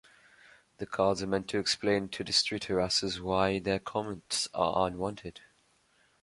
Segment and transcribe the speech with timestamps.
[0.79, 5.41] The cards are meant to explain to street harassers why their comments are unwanted.